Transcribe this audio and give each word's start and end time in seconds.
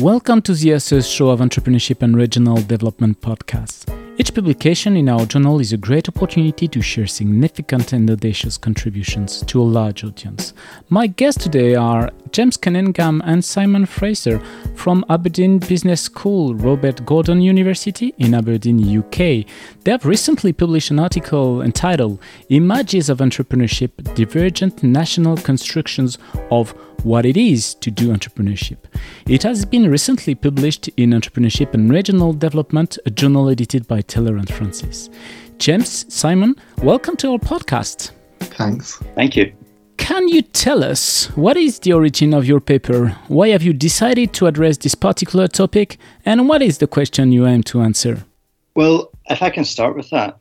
Welcome 0.00 0.42
to 0.42 0.54
the 0.54 0.70
ASUS 0.70 1.08
Show 1.08 1.28
of 1.30 1.38
Entrepreneurship 1.38 2.02
and 2.02 2.16
Regional 2.16 2.56
Development 2.56 3.18
podcast. 3.20 3.88
Each 4.18 4.34
publication 4.34 4.96
in 4.96 5.08
our 5.08 5.24
journal 5.24 5.60
is 5.60 5.72
a 5.72 5.76
great 5.76 6.08
opportunity 6.08 6.66
to 6.66 6.82
share 6.82 7.06
significant 7.06 7.92
and 7.92 8.10
audacious 8.10 8.58
contributions 8.58 9.42
to 9.46 9.60
a 9.60 9.62
large 9.62 10.02
audience. 10.02 10.52
My 10.88 11.06
guests 11.06 11.44
today 11.44 11.76
are 11.76 12.10
James 12.32 12.56
Cunningham 12.56 13.22
and 13.24 13.44
Simon 13.44 13.86
Fraser 13.86 14.40
from 14.74 15.04
Aberdeen 15.08 15.58
Business 15.58 16.02
School, 16.02 16.56
Robert 16.56 17.06
Gordon 17.06 17.40
University 17.40 18.12
in 18.18 18.34
Aberdeen, 18.34 18.98
UK. 18.98 19.46
They 19.84 19.92
have 19.92 20.04
recently 20.04 20.52
published 20.52 20.90
an 20.90 20.98
article 20.98 21.62
entitled 21.62 22.18
Images 22.48 23.08
of 23.08 23.18
Entrepreneurship 23.18 24.14
Divergent 24.16 24.82
National 24.82 25.36
Constructions 25.36 26.18
of 26.50 26.74
what 27.04 27.26
it 27.26 27.36
is 27.36 27.74
to 27.74 27.90
do 27.90 28.08
entrepreneurship. 28.08 28.78
It 29.28 29.42
has 29.42 29.66
been 29.66 29.90
recently 29.90 30.34
published 30.34 30.88
in 30.96 31.10
Entrepreneurship 31.10 31.74
and 31.74 31.90
Regional 31.90 32.32
Development, 32.32 32.98
a 33.04 33.10
journal 33.10 33.50
edited 33.50 33.86
by 33.86 34.00
Taylor 34.00 34.36
and 34.36 34.48
Francis. 34.52 35.10
James, 35.58 36.12
Simon, 36.12 36.56
welcome 36.82 37.14
to 37.16 37.32
our 37.32 37.38
podcast. 37.38 38.12
Thanks. 38.40 38.96
Thank 39.14 39.36
you. 39.36 39.52
Can 39.98 40.28
you 40.28 40.40
tell 40.42 40.82
us 40.82 41.26
what 41.36 41.56
is 41.58 41.78
the 41.78 41.92
origin 41.92 42.32
of 42.32 42.46
your 42.46 42.60
paper? 42.60 43.10
Why 43.28 43.50
have 43.50 43.62
you 43.62 43.74
decided 43.74 44.32
to 44.34 44.46
address 44.46 44.78
this 44.78 44.94
particular 44.94 45.46
topic? 45.46 45.98
And 46.24 46.48
what 46.48 46.62
is 46.62 46.78
the 46.78 46.86
question 46.86 47.32
you 47.32 47.46
aim 47.46 47.62
to 47.64 47.82
answer? 47.82 48.24
Well, 48.74 49.10
if 49.26 49.42
I 49.42 49.50
can 49.50 49.64
start 49.64 49.94
with 49.94 50.08
that, 50.10 50.38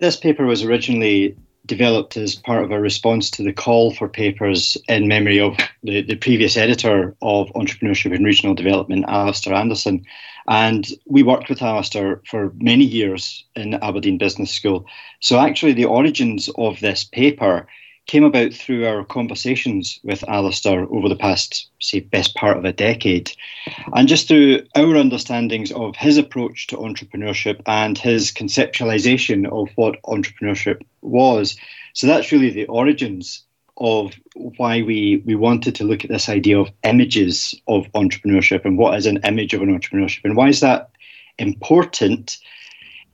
this 0.00 0.16
paper 0.16 0.44
was 0.44 0.62
originally 0.62 1.36
developed 1.66 2.16
as 2.16 2.34
part 2.34 2.64
of 2.64 2.70
a 2.70 2.80
response 2.80 3.30
to 3.30 3.42
the 3.42 3.52
call 3.52 3.92
for 3.92 4.08
papers 4.08 4.76
in 4.88 5.08
memory 5.08 5.40
of 5.40 5.56
the, 5.82 6.02
the 6.02 6.16
previous 6.16 6.56
editor 6.56 7.14
of 7.22 7.48
Entrepreneurship 7.54 8.14
and 8.14 8.24
Regional 8.24 8.54
Development, 8.54 9.04
Alistair 9.08 9.54
Anderson. 9.54 10.04
And 10.46 10.86
we 11.06 11.22
worked 11.22 11.48
with 11.48 11.62
Alistair 11.62 12.20
for 12.28 12.52
many 12.56 12.84
years 12.84 13.44
in 13.56 13.74
Aberdeen 13.74 14.18
Business 14.18 14.50
School. 14.50 14.86
So, 15.20 15.38
actually, 15.38 15.72
the 15.72 15.86
origins 15.86 16.50
of 16.58 16.80
this 16.80 17.04
paper 17.04 17.66
came 18.06 18.24
about 18.24 18.52
through 18.52 18.86
our 18.86 19.04
conversations 19.04 19.98
with 20.02 20.28
Alistair 20.28 20.86
over 20.90 21.08
the 21.08 21.16
past, 21.16 21.68
say, 21.80 22.00
best 22.00 22.34
part 22.34 22.56
of 22.56 22.64
a 22.64 22.72
decade. 22.72 23.32
And 23.94 24.08
just 24.08 24.28
through 24.28 24.60
our 24.76 24.96
understandings 24.96 25.72
of 25.72 25.96
his 25.96 26.18
approach 26.18 26.66
to 26.68 26.76
entrepreneurship 26.76 27.62
and 27.66 27.96
his 27.96 28.30
conceptualization 28.30 29.48
of 29.48 29.70
what 29.76 30.02
entrepreneurship 30.02 30.82
was. 31.00 31.56
So 31.94 32.06
that's 32.06 32.30
really 32.30 32.50
the 32.50 32.66
origins 32.66 33.42
of 33.78 34.14
why 34.34 34.82
we, 34.82 35.22
we 35.24 35.34
wanted 35.34 35.74
to 35.76 35.84
look 35.84 36.04
at 36.04 36.10
this 36.10 36.28
idea 36.28 36.58
of 36.58 36.70
images 36.84 37.54
of 37.66 37.90
entrepreneurship 37.92 38.64
and 38.64 38.78
what 38.78 38.96
is 38.96 39.06
an 39.06 39.20
image 39.24 39.54
of 39.54 39.62
an 39.62 39.76
entrepreneurship. 39.76 40.20
And 40.24 40.36
why 40.36 40.48
is 40.48 40.60
that 40.60 40.90
important? 41.38 42.38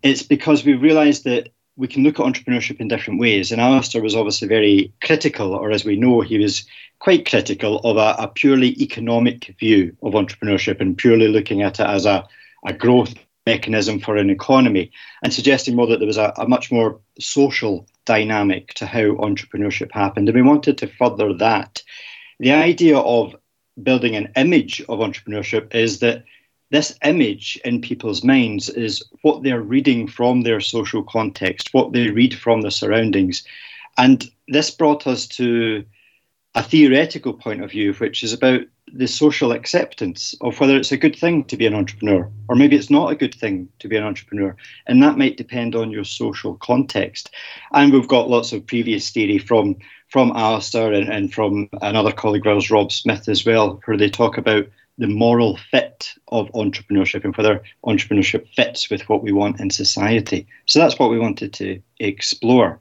It's 0.02 0.22
because 0.22 0.64
we 0.64 0.74
realized 0.74 1.24
that 1.24 1.50
we 1.76 1.88
can 1.88 2.02
look 2.02 2.20
at 2.20 2.26
entrepreneurship 2.26 2.80
in 2.80 2.88
different 2.88 3.20
ways. 3.20 3.52
And 3.52 3.60
Alistair 3.60 4.02
was 4.02 4.14
obviously 4.14 4.48
very 4.48 4.92
critical, 5.02 5.54
or 5.54 5.70
as 5.70 5.84
we 5.84 5.96
know, 5.96 6.20
he 6.20 6.38
was 6.38 6.64
quite 6.98 7.28
critical 7.28 7.78
of 7.80 7.96
a, 7.96 8.22
a 8.22 8.28
purely 8.28 8.80
economic 8.82 9.54
view 9.58 9.96
of 10.02 10.12
entrepreneurship 10.12 10.80
and 10.80 10.98
purely 10.98 11.28
looking 11.28 11.62
at 11.62 11.80
it 11.80 11.86
as 11.86 12.06
a, 12.06 12.26
a 12.66 12.72
growth 12.72 13.14
mechanism 13.46 13.98
for 13.98 14.16
an 14.16 14.30
economy 14.30 14.92
and 15.22 15.32
suggesting 15.32 15.74
more 15.74 15.86
that 15.86 15.98
there 15.98 16.06
was 16.06 16.18
a, 16.18 16.32
a 16.36 16.46
much 16.46 16.70
more 16.70 17.00
social 17.18 17.86
dynamic 18.04 18.74
to 18.74 18.86
how 18.86 19.02
entrepreneurship 19.02 19.90
happened. 19.92 20.28
And 20.28 20.36
we 20.36 20.42
wanted 20.42 20.78
to 20.78 20.86
further 20.86 21.32
that. 21.34 21.82
The 22.38 22.52
idea 22.52 22.98
of 22.98 23.34
building 23.82 24.16
an 24.16 24.32
image 24.36 24.80
of 24.88 24.98
entrepreneurship 24.98 25.74
is 25.74 26.00
that 26.00 26.24
this 26.70 26.96
image 27.04 27.60
in 27.64 27.80
people's 27.80 28.22
minds 28.22 28.68
is 28.68 29.02
what 29.22 29.42
they're 29.42 29.60
reading 29.60 30.06
from 30.06 30.42
their 30.42 30.60
social 30.60 31.02
context, 31.02 31.70
what 31.72 31.92
they 31.92 32.10
read 32.10 32.34
from 32.34 32.60
the 32.60 32.70
surroundings. 32.70 33.42
And 33.98 34.30
this 34.48 34.70
brought 34.70 35.06
us 35.06 35.26
to 35.28 35.84
a 36.54 36.62
theoretical 36.62 37.32
point 37.32 37.62
of 37.62 37.70
view, 37.70 37.92
which 37.94 38.22
is 38.22 38.32
about 38.32 38.62
the 38.92 39.06
social 39.06 39.52
acceptance 39.52 40.34
of 40.40 40.58
whether 40.58 40.76
it's 40.76 40.90
a 40.90 40.96
good 40.96 41.14
thing 41.14 41.44
to 41.44 41.56
be 41.56 41.66
an 41.66 41.74
entrepreneur, 41.74 42.28
or 42.48 42.56
maybe 42.56 42.76
it's 42.76 42.90
not 42.90 43.12
a 43.12 43.16
good 43.16 43.34
thing 43.34 43.68
to 43.78 43.88
be 43.88 43.96
an 43.96 44.02
entrepreneur. 44.02 44.56
And 44.86 45.02
that 45.02 45.18
might 45.18 45.36
depend 45.36 45.76
on 45.76 45.90
your 45.90 46.04
social 46.04 46.56
context. 46.56 47.30
And 47.72 47.92
we've 47.92 48.08
got 48.08 48.30
lots 48.30 48.52
of 48.52 48.66
previous 48.66 49.10
theory 49.10 49.38
from 49.38 49.76
from 50.08 50.32
Alistair 50.34 50.92
and, 50.92 51.08
and 51.08 51.32
from 51.32 51.68
another 51.82 52.10
colleague 52.10 52.44
of 52.44 52.68
Rob 52.68 52.90
Smith, 52.90 53.28
as 53.28 53.46
well, 53.46 53.80
where 53.84 53.96
they 53.96 54.10
talk 54.10 54.38
about 54.38 54.66
the 55.00 55.08
moral 55.08 55.56
fit 55.56 56.14
of 56.28 56.52
entrepreneurship 56.52 57.24
and 57.24 57.34
whether 57.34 57.62
entrepreneurship 57.84 58.46
fits 58.54 58.90
with 58.90 59.08
what 59.08 59.22
we 59.22 59.32
want 59.32 59.58
in 59.58 59.70
society. 59.70 60.46
So 60.66 60.78
that's 60.78 60.98
what 60.98 61.10
we 61.10 61.18
wanted 61.18 61.54
to 61.54 61.82
explore. 61.98 62.80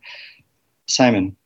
Simon. 0.85 1.37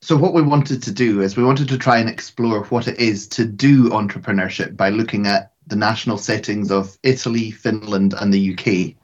So, 0.00 0.16
what 0.16 0.34
we 0.34 0.42
wanted 0.42 0.82
to 0.82 0.92
do 0.92 1.22
is 1.22 1.36
we 1.36 1.44
wanted 1.44 1.68
to 1.68 1.78
try 1.78 1.98
and 1.98 2.08
explore 2.08 2.64
what 2.64 2.86
it 2.86 2.98
is 2.98 3.26
to 3.28 3.44
do 3.44 3.88
entrepreneurship 3.88 4.76
by 4.76 4.90
looking 4.90 5.26
at 5.26 5.52
the 5.66 5.76
national 5.76 6.18
settings 6.18 6.70
of 6.70 6.96
Italy, 7.02 7.50
Finland, 7.50 8.14
and 8.14 8.32
the 8.32 8.52
UK. 8.52 8.94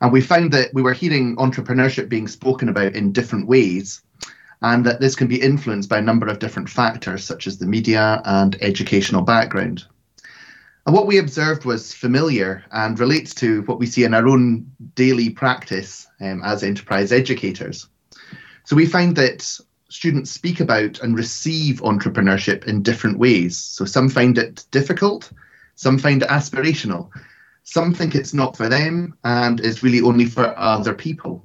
And 0.00 0.12
we 0.12 0.20
found 0.20 0.52
that 0.52 0.74
we 0.74 0.82
were 0.82 0.92
hearing 0.92 1.36
entrepreneurship 1.36 2.08
being 2.08 2.28
spoken 2.28 2.68
about 2.68 2.94
in 2.94 3.12
different 3.12 3.46
ways 3.46 4.02
and 4.62 4.84
that 4.86 5.00
this 5.00 5.14
can 5.14 5.28
be 5.28 5.40
influenced 5.40 5.88
by 5.88 5.98
a 5.98 6.02
number 6.02 6.26
of 6.26 6.38
different 6.38 6.68
factors, 6.68 7.24
such 7.24 7.46
as 7.46 7.58
the 7.58 7.66
media 7.66 8.20
and 8.24 8.56
educational 8.60 9.22
background. 9.22 9.84
And 10.86 10.94
what 10.94 11.06
we 11.06 11.18
observed 11.18 11.64
was 11.64 11.92
familiar 11.92 12.64
and 12.72 12.98
relates 12.98 13.34
to 13.34 13.62
what 13.62 13.78
we 13.78 13.86
see 13.86 14.04
in 14.04 14.14
our 14.14 14.26
own 14.26 14.72
daily 14.94 15.28
practice 15.30 16.06
um, 16.20 16.42
as 16.44 16.62
enterprise 16.62 17.12
educators. 17.12 17.88
So 18.64 18.74
we 18.74 18.86
find 18.86 19.14
that 19.16 19.46
students 19.90 20.30
speak 20.30 20.60
about 20.60 21.00
and 21.00 21.16
receive 21.16 21.80
entrepreneurship 21.80 22.66
in 22.66 22.82
different 22.82 23.18
ways. 23.18 23.58
So 23.58 23.84
some 23.84 24.08
find 24.08 24.38
it 24.38 24.64
difficult, 24.70 25.30
some 25.74 25.98
find 25.98 26.22
it 26.22 26.28
aspirational, 26.28 27.10
some 27.64 27.92
think 27.92 28.14
it's 28.14 28.32
not 28.32 28.56
for 28.56 28.68
them 28.68 29.14
and 29.24 29.60
is 29.60 29.82
really 29.82 30.00
only 30.00 30.24
for 30.24 30.58
other 30.58 30.94
people. 30.94 31.44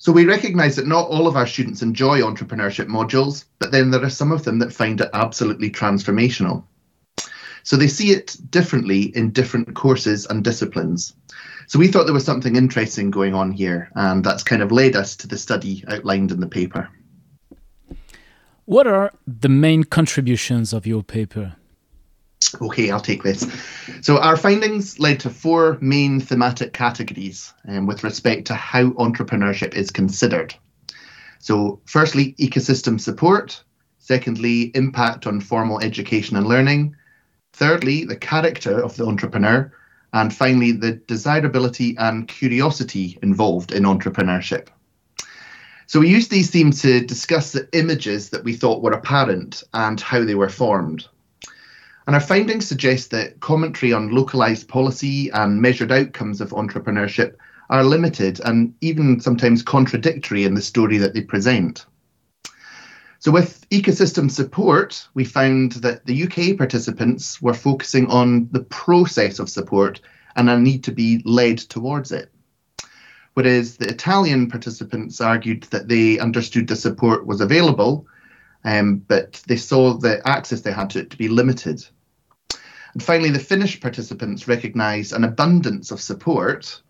So 0.00 0.12
we 0.12 0.26
recognise 0.26 0.76
that 0.76 0.86
not 0.86 1.08
all 1.08 1.26
of 1.26 1.36
our 1.36 1.46
students 1.46 1.82
enjoy 1.82 2.20
entrepreneurship 2.20 2.86
modules, 2.86 3.44
but 3.58 3.72
then 3.72 3.90
there 3.90 4.04
are 4.04 4.08
some 4.08 4.30
of 4.30 4.44
them 4.44 4.60
that 4.60 4.72
find 4.72 5.00
it 5.00 5.10
absolutely 5.12 5.70
transformational. 5.70 6.62
So 7.64 7.76
they 7.76 7.88
see 7.88 8.12
it 8.12 8.36
differently 8.48 9.14
in 9.16 9.32
different 9.32 9.74
courses 9.74 10.24
and 10.26 10.44
disciplines. 10.44 11.14
So 11.66 11.80
we 11.80 11.88
thought 11.88 12.04
there 12.04 12.14
was 12.14 12.24
something 12.24 12.54
interesting 12.54 13.10
going 13.10 13.34
on 13.34 13.50
here, 13.50 13.90
and 13.96 14.24
that's 14.24 14.44
kind 14.44 14.62
of 14.62 14.70
led 14.70 14.94
us 14.94 15.16
to 15.16 15.26
the 15.26 15.36
study 15.36 15.84
outlined 15.88 16.30
in 16.30 16.38
the 16.38 16.46
paper. 16.46 16.88
What 18.64 18.86
are 18.86 19.12
the 19.26 19.48
main 19.48 19.82
contributions 19.82 20.72
of 20.72 20.86
your 20.86 21.02
paper? 21.02 21.56
Okay, 22.60 22.90
I'll 22.90 23.00
take 23.00 23.22
this. 23.22 23.46
So, 24.00 24.18
our 24.18 24.36
findings 24.36 24.98
led 24.98 25.20
to 25.20 25.30
four 25.30 25.78
main 25.80 26.20
thematic 26.20 26.72
categories 26.72 27.52
um, 27.68 27.86
with 27.86 28.04
respect 28.04 28.46
to 28.46 28.54
how 28.54 28.90
entrepreneurship 28.90 29.74
is 29.74 29.90
considered. 29.90 30.54
So, 31.40 31.80
firstly, 31.86 32.34
ecosystem 32.34 33.00
support. 33.00 33.62
Secondly, 33.98 34.70
impact 34.74 35.26
on 35.26 35.40
formal 35.40 35.80
education 35.80 36.36
and 36.36 36.46
learning. 36.46 36.96
Thirdly, 37.52 38.04
the 38.04 38.16
character 38.16 38.82
of 38.82 38.96
the 38.96 39.06
entrepreneur. 39.06 39.72
And 40.14 40.34
finally, 40.34 40.72
the 40.72 40.92
desirability 40.92 41.96
and 41.98 42.26
curiosity 42.26 43.18
involved 43.22 43.72
in 43.72 43.82
entrepreneurship. 43.82 44.68
So, 45.86 46.00
we 46.00 46.08
used 46.08 46.30
these 46.30 46.50
themes 46.50 46.80
to 46.82 47.04
discuss 47.04 47.52
the 47.52 47.68
images 47.72 48.30
that 48.30 48.44
we 48.44 48.54
thought 48.54 48.82
were 48.82 48.92
apparent 48.92 49.62
and 49.74 50.00
how 50.00 50.24
they 50.24 50.34
were 50.34 50.48
formed. 50.48 51.06
And 52.08 52.14
our 52.14 52.22
findings 52.22 52.66
suggest 52.66 53.10
that 53.10 53.40
commentary 53.40 53.92
on 53.92 54.08
localized 54.08 54.66
policy 54.66 55.28
and 55.28 55.60
measured 55.60 55.92
outcomes 55.92 56.40
of 56.40 56.52
entrepreneurship 56.52 57.34
are 57.68 57.84
limited 57.84 58.40
and 58.46 58.72
even 58.80 59.20
sometimes 59.20 59.62
contradictory 59.62 60.44
in 60.44 60.54
the 60.54 60.62
story 60.62 60.96
that 60.96 61.12
they 61.12 61.20
present. 61.20 61.84
So, 63.18 63.30
with 63.30 63.68
ecosystem 63.68 64.30
support, 64.30 65.06
we 65.12 65.26
found 65.26 65.72
that 65.82 66.06
the 66.06 66.22
UK 66.22 66.56
participants 66.56 67.42
were 67.42 67.52
focusing 67.52 68.06
on 68.06 68.48
the 68.52 68.64
process 68.64 69.38
of 69.38 69.50
support 69.50 70.00
and 70.34 70.48
a 70.48 70.58
need 70.58 70.84
to 70.84 70.92
be 70.92 71.20
led 71.26 71.58
towards 71.58 72.10
it. 72.10 72.32
Whereas 73.34 73.76
the 73.76 73.90
Italian 73.90 74.48
participants 74.50 75.20
argued 75.20 75.64
that 75.64 75.88
they 75.88 76.18
understood 76.18 76.68
the 76.68 76.76
support 76.76 77.26
was 77.26 77.42
available, 77.42 78.06
um, 78.64 78.96
but 78.96 79.42
they 79.46 79.56
saw 79.56 79.92
the 79.92 80.26
access 80.26 80.62
they 80.62 80.72
had 80.72 80.88
to 80.88 81.00
it 81.00 81.10
to 81.10 81.18
be 81.18 81.28
limited. 81.28 81.86
And 82.98 83.04
finally, 83.04 83.30
the 83.30 83.38
Finnish 83.38 83.80
participants 83.80 84.48
recognised 84.48 85.12
an 85.12 85.22
abundance 85.22 85.92
of 85.92 86.00
support, 86.00 86.82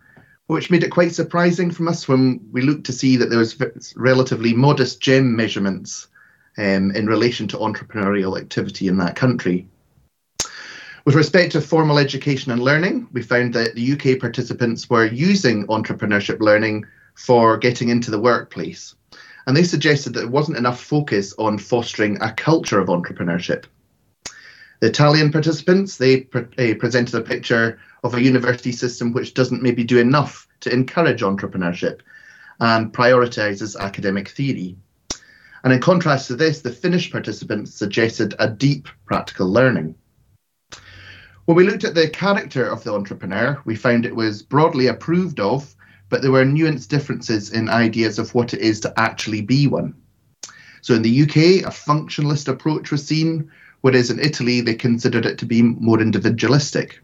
which 0.47 0.71
made 0.71 0.83
it 0.83 0.89
quite 0.89 1.13
surprising 1.13 1.71
from 1.71 1.87
us 1.87 2.09
when 2.09 2.41
we 2.51 2.63
looked 2.63 2.85
to 2.85 2.95
see 2.95 3.19
that 3.19 3.29
there 3.29 3.39
was 3.39 3.59
relatively 3.95 4.55
modest 4.55 5.03
GEM 5.03 5.37
measurements 5.37 6.07
um, 6.57 6.93
in 6.93 7.09
relation 7.09 7.47
to 7.49 7.59
entrepreneurial 7.59 8.41
activity 8.41 8.89
in 8.89 8.97
that 8.97 9.17
country. 9.17 9.69
With 11.05 11.15
respect 11.15 11.53
to 11.53 11.61
formal 11.61 11.99
education 11.99 12.53
and 12.53 12.63
learning, 12.63 13.09
we 13.13 13.21
found 13.21 13.53
that 13.53 13.75
the 13.75 13.93
UK 13.93 14.19
participants 14.19 14.89
were 14.89 15.05
using 15.05 15.67
entrepreneurship 15.67 16.41
learning 16.41 16.87
for 17.17 17.59
getting 17.59 17.91
into 17.91 18.11
the 18.11 18.19
workplace. 18.19 18.95
And 19.47 19.55
they 19.55 19.63
suggested 19.63 20.15
that 20.15 20.21
there 20.21 20.29
wasn't 20.31 20.57
enough 20.57 20.83
focus 20.83 21.35
on 21.37 21.59
fostering 21.59 22.17
a 22.23 22.33
culture 22.33 22.81
of 22.81 22.89
entrepreneurship. 22.89 23.67
The 24.81 24.89
Italian 24.89 25.33
participants, 25.33 25.97
they 25.97 26.21
pre- 26.21 26.75
presented 26.75 27.15
a 27.15 27.21
picture 27.21 27.81
of 28.05 28.15
a 28.15 28.23
university 28.23 28.73
system 28.73 29.13
which 29.13 29.35
doesn't 29.35 29.63
maybe 29.63 29.85
do 29.85 29.99
enough 29.99 30.47
to 30.61 30.73
encourage 30.73 31.23
entrepreneurship 31.23 32.01
and 32.61 32.93
prioritises 32.93 33.79
academic 33.79 34.29
theory. 34.29 34.77
And 35.65 35.73
in 35.73 35.81
contrast 35.81 36.29
to 36.29 36.37
this, 36.37 36.61
the 36.61 36.71
Finnish 36.71 37.11
participants 37.11 37.75
suggested 37.75 38.35
a 38.39 38.49
deep 38.49 38.89
practical 39.05 39.51
learning. 39.51 39.97
When 41.47 41.57
we 41.57 41.65
looked 41.65 41.85
at 41.85 41.95
the 41.95 42.09
character 42.09 42.65
of 42.65 42.85
the 42.85 42.93
entrepreneur, 42.93 43.61
we 43.65 43.75
found 43.75 44.05
it 44.05 44.15
was 44.15 44.43
broadly 44.43 44.87
approved 44.87 45.41
of, 45.41 45.75
but 46.09 46.23
there 46.23 46.31
were 46.31 46.45
nuanced 46.45 46.89
differences 46.89 47.51
in 47.51 47.69
ideas 47.69 48.19
of 48.19 48.35
what 48.35 48.55
it 48.55 48.61
is 48.61 48.81
to 48.81 48.93
actually 49.01 49.41
be 49.41 49.67
one. 49.67 49.95
So 50.83 50.95
in 50.95 51.03
the 51.03 51.23
UK, 51.23 51.67
a 51.67 51.71
functionalist 51.71 52.49
approach 52.49 52.91
was 52.91 53.07
seen, 53.07 53.51
whereas 53.81 54.11
in 54.11 54.19
Italy, 54.21 54.61
they 54.61 54.75
considered 54.75 55.27
it 55.27 55.39
to 55.39 55.47
be 55.47 55.63
more 55.63 56.01
individualistic. 56.01 57.01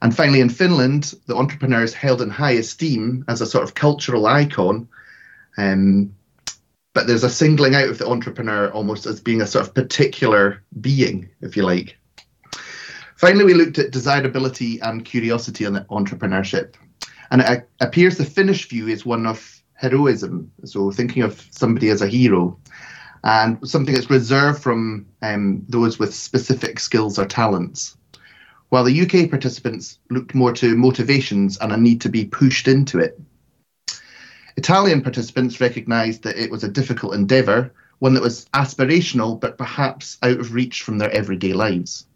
And 0.00 0.14
finally, 0.14 0.40
in 0.40 0.48
Finland, 0.48 1.14
the 1.26 1.36
entrepreneur 1.36 1.82
is 1.82 1.94
held 1.94 2.22
in 2.22 2.30
high 2.30 2.52
esteem 2.52 3.24
as 3.28 3.40
a 3.40 3.46
sort 3.46 3.64
of 3.64 3.74
cultural 3.74 4.26
icon. 4.26 4.88
Um, 5.56 6.14
but 6.94 7.06
there's 7.06 7.24
a 7.24 7.30
singling 7.30 7.74
out 7.74 7.88
of 7.88 7.98
the 7.98 8.08
entrepreneur 8.08 8.70
almost 8.70 9.06
as 9.06 9.20
being 9.20 9.40
a 9.40 9.46
sort 9.46 9.66
of 9.66 9.74
particular 9.74 10.62
being, 10.80 11.28
if 11.40 11.56
you 11.56 11.62
like. 11.62 11.96
Finally, 13.16 13.44
we 13.44 13.54
looked 13.54 13.78
at 13.78 13.92
desirability 13.92 14.80
and 14.80 15.04
curiosity 15.04 15.64
in 15.64 15.74
entrepreneurship. 15.74 16.74
And 17.30 17.40
it 17.40 17.68
appears 17.80 18.18
the 18.18 18.24
Finnish 18.24 18.68
view 18.68 18.88
is 18.88 19.06
one 19.06 19.26
of 19.26 19.62
heroism, 19.74 20.50
so 20.64 20.90
thinking 20.90 21.22
of 21.22 21.46
somebody 21.50 21.88
as 21.90 22.02
a 22.02 22.08
hero, 22.08 22.58
and 23.24 23.68
something 23.68 23.94
that's 23.94 24.10
reserved 24.10 24.62
from 24.62 25.06
um, 25.22 25.64
those 25.68 25.98
with 25.98 26.14
specific 26.14 26.80
skills 26.80 27.18
or 27.18 27.26
talents. 27.26 27.96
While 28.68 28.84
the 28.84 29.02
UK 29.02 29.30
participants 29.30 29.98
looked 30.10 30.34
more 30.34 30.52
to 30.54 30.76
motivations 30.76 31.58
and 31.58 31.72
a 31.72 31.76
need 31.76 32.00
to 32.02 32.08
be 32.08 32.24
pushed 32.24 32.68
into 32.68 32.98
it. 32.98 33.20
Italian 34.56 35.02
participants 35.02 35.60
recognised 35.60 36.22
that 36.22 36.36
it 36.36 36.50
was 36.50 36.64
a 36.64 36.68
difficult 36.68 37.14
endeavour, 37.14 37.72
one 38.00 38.14
that 38.14 38.22
was 38.22 38.46
aspirational 38.54 39.38
but 39.40 39.58
perhaps 39.58 40.18
out 40.22 40.40
of 40.40 40.54
reach 40.54 40.82
from 40.82 40.98
their 40.98 41.10
everyday 41.10 41.52
lives. 41.52 42.06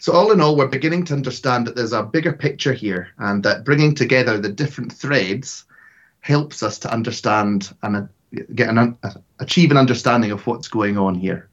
So, 0.00 0.12
all 0.12 0.30
in 0.30 0.40
all, 0.40 0.56
we're 0.56 0.68
beginning 0.68 1.04
to 1.06 1.14
understand 1.14 1.66
that 1.66 1.74
there's 1.74 1.92
a 1.92 2.04
bigger 2.04 2.32
picture 2.32 2.72
here 2.72 3.08
and 3.18 3.42
that 3.42 3.64
bringing 3.64 3.94
together 3.94 4.38
the 4.38 4.48
different 4.48 4.92
threads 4.92 5.64
helps 6.20 6.62
us 6.62 6.78
to 6.80 6.92
understand 6.92 7.74
and 7.82 8.08
get 8.54 8.68
an 8.68 8.78
uh, 8.78 9.10
achieve 9.38 9.70
an 9.70 9.76
understanding 9.76 10.30
of 10.30 10.46
what's 10.46 10.68
going 10.68 10.98
on 10.98 11.14
here. 11.14 11.48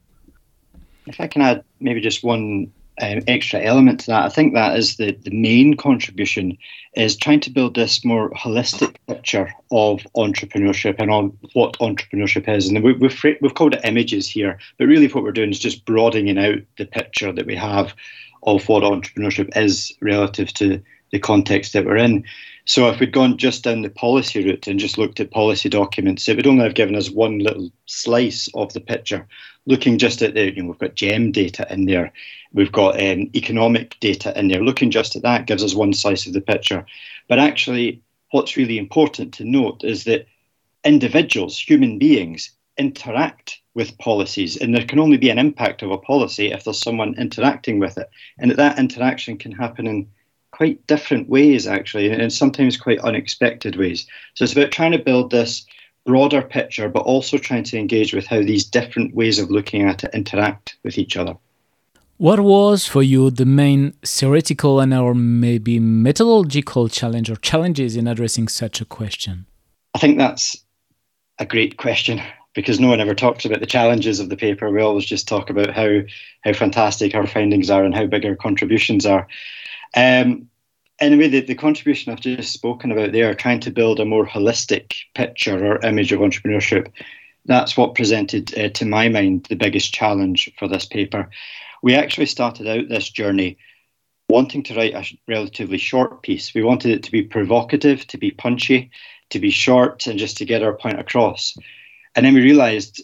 If 1.06 1.20
I 1.20 1.26
can 1.26 1.42
add 1.42 1.64
maybe 1.80 2.00
just 2.00 2.24
one 2.24 2.72
um, 3.00 3.20
extra 3.26 3.60
element 3.60 4.00
to 4.00 4.06
that, 4.06 4.24
I 4.24 4.28
think 4.28 4.54
that 4.54 4.76
is 4.76 4.96
the, 4.96 5.12
the 5.12 5.30
main 5.30 5.76
contribution 5.76 6.56
is 6.94 7.16
trying 7.16 7.40
to 7.40 7.50
build 7.50 7.74
this 7.74 8.04
more 8.04 8.30
holistic 8.30 8.96
picture 9.06 9.52
of 9.70 10.00
entrepreneurship 10.16 10.96
and 10.98 11.10
on 11.10 11.36
what 11.52 11.78
entrepreneurship 11.78 12.48
is. 12.48 12.68
And 12.68 12.82
we, 12.82 12.94
we've, 12.94 13.24
we've 13.40 13.54
called 13.54 13.74
it 13.74 13.84
images 13.84 14.28
here, 14.28 14.58
but 14.78 14.86
really 14.86 15.08
what 15.08 15.22
we're 15.22 15.32
doing 15.32 15.50
is 15.50 15.58
just 15.58 15.84
broadening 15.84 16.38
out 16.38 16.58
the 16.78 16.86
picture 16.86 17.32
that 17.32 17.46
we 17.46 17.54
have 17.54 17.94
of 18.44 18.66
what 18.68 18.82
entrepreneurship 18.82 19.54
is 19.56 19.92
relative 20.00 20.52
to 20.54 20.82
the 21.12 21.18
context 21.18 21.72
that 21.74 21.84
we're 21.84 21.96
in. 21.96 22.24
So 22.68 22.88
if 22.88 22.98
we'd 22.98 23.12
gone 23.12 23.36
just 23.36 23.62
down 23.62 23.82
the 23.82 23.90
policy 23.90 24.44
route 24.44 24.66
and 24.66 24.80
just 24.80 24.98
looked 24.98 25.20
at 25.20 25.30
policy 25.30 25.68
documents, 25.68 26.28
it 26.28 26.34
would 26.34 26.48
only 26.48 26.64
have 26.64 26.74
given 26.74 26.96
us 26.96 27.08
one 27.08 27.38
little 27.38 27.70
slice 27.86 28.48
of 28.54 28.72
the 28.72 28.80
picture. 28.80 29.26
Looking 29.66 29.98
just 29.98 30.20
at 30.20 30.34
the, 30.34 30.52
you 30.52 30.62
know, 30.62 30.70
we've 30.70 30.78
got 30.78 30.96
GEM 30.96 31.30
data 31.30 31.64
in 31.70 31.86
there, 31.86 32.12
we've 32.52 32.72
got 32.72 33.00
um, 33.00 33.30
economic 33.36 33.96
data 34.00 34.36
in 34.36 34.48
there. 34.48 34.64
Looking 34.64 34.90
just 34.90 35.14
at 35.14 35.22
that 35.22 35.46
gives 35.46 35.62
us 35.62 35.76
one 35.76 35.92
slice 35.92 36.26
of 36.26 36.32
the 36.32 36.40
picture. 36.40 36.84
But 37.28 37.38
actually, 37.38 38.02
what's 38.32 38.56
really 38.56 38.78
important 38.78 39.32
to 39.34 39.44
note 39.44 39.84
is 39.84 40.02
that 40.04 40.26
individuals, 40.84 41.56
human 41.56 42.00
beings, 42.00 42.50
interact 42.78 43.60
with 43.74 43.96
policies, 43.98 44.56
and 44.56 44.74
there 44.74 44.84
can 44.84 44.98
only 44.98 45.18
be 45.18 45.30
an 45.30 45.38
impact 45.38 45.82
of 45.82 45.92
a 45.92 45.98
policy 45.98 46.50
if 46.50 46.64
there's 46.64 46.80
someone 46.80 47.14
interacting 47.16 47.78
with 47.78 47.96
it, 47.96 48.10
and 48.38 48.50
that, 48.50 48.56
that 48.56 48.78
interaction 48.80 49.38
can 49.38 49.52
happen 49.52 49.86
in 49.86 50.08
quite 50.56 50.86
different 50.86 51.28
ways, 51.28 51.66
actually, 51.66 52.10
and 52.10 52.32
sometimes 52.32 52.78
quite 52.78 52.98
unexpected 53.00 53.76
ways. 53.76 54.06
So 54.34 54.44
it's 54.44 54.54
about 54.54 54.70
trying 54.70 54.92
to 54.92 54.98
build 54.98 55.30
this 55.30 55.66
broader 56.06 56.40
picture, 56.40 56.88
but 56.88 57.00
also 57.00 57.36
trying 57.36 57.64
to 57.64 57.78
engage 57.78 58.14
with 58.14 58.26
how 58.26 58.40
these 58.42 58.64
different 58.64 59.14
ways 59.14 59.38
of 59.38 59.50
looking 59.50 59.82
at 59.82 60.04
it 60.04 60.14
interact 60.14 60.76
with 60.82 60.96
each 60.96 61.16
other. 61.16 61.36
What 62.16 62.40
was 62.40 62.86
for 62.86 63.02
you 63.02 63.30
the 63.30 63.44
main 63.44 63.92
theoretical 64.02 64.80
and 64.80 64.94
or 64.94 65.14
maybe 65.14 65.78
methodological 65.78 66.88
challenge 66.88 67.28
or 67.28 67.36
challenges 67.36 67.94
in 67.94 68.06
addressing 68.06 68.48
such 68.48 68.80
a 68.80 68.86
question? 68.86 69.44
I 69.94 69.98
think 69.98 70.16
that's 70.16 70.56
a 71.38 71.44
great 71.44 71.76
question 71.76 72.22
because 72.54 72.80
no 72.80 72.88
one 72.88 73.00
ever 73.00 73.14
talks 73.14 73.44
about 73.44 73.60
the 73.60 73.66
challenges 73.66 74.20
of 74.20 74.30
the 74.30 74.36
paper. 74.36 74.70
We 74.70 74.80
always 74.80 75.04
just 75.04 75.28
talk 75.28 75.50
about 75.50 75.74
how 75.74 76.00
how 76.40 76.54
fantastic 76.54 77.14
our 77.14 77.26
findings 77.26 77.68
are 77.68 77.84
and 77.84 77.94
how 77.94 78.06
big 78.06 78.24
our 78.24 78.36
contributions 78.36 79.04
are. 79.04 79.28
Um, 79.94 80.48
anyway, 80.98 81.28
the, 81.28 81.40
the 81.40 81.54
contribution 81.54 82.12
I've 82.12 82.20
just 82.20 82.52
spoken 82.52 82.92
about 82.92 83.12
there, 83.12 83.34
trying 83.34 83.60
to 83.60 83.70
build 83.70 84.00
a 84.00 84.04
more 84.04 84.26
holistic 84.26 84.94
picture 85.14 85.64
or 85.64 85.84
image 85.84 86.12
of 86.12 86.20
entrepreneurship, 86.20 86.92
that's 87.44 87.76
what 87.76 87.94
presented, 87.94 88.56
uh, 88.58 88.68
to 88.70 88.84
my 88.84 89.08
mind, 89.08 89.46
the 89.48 89.56
biggest 89.56 89.94
challenge 89.94 90.50
for 90.58 90.68
this 90.68 90.84
paper. 90.84 91.30
We 91.82 91.94
actually 91.94 92.26
started 92.26 92.66
out 92.66 92.88
this 92.88 93.08
journey 93.08 93.58
wanting 94.28 94.64
to 94.64 94.74
write 94.74 94.94
a 94.94 95.04
relatively 95.28 95.78
short 95.78 96.22
piece. 96.22 96.52
We 96.54 96.64
wanted 96.64 96.90
it 96.90 97.02
to 97.04 97.12
be 97.12 97.22
provocative, 97.22 98.06
to 98.08 98.18
be 98.18 98.32
punchy, 98.32 98.90
to 99.30 99.38
be 99.38 99.50
short, 99.50 100.06
and 100.06 100.18
just 100.18 100.36
to 100.38 100.44
get 100.44 100.62
our 100.62 100.74
point 100.74 100.98
across. 100.98 101.56
And 102.16 102.26
then 102.26 102.34
we 102.34 102.42
realized 102.42 103.02